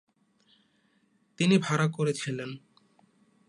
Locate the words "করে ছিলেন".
1.87-2.49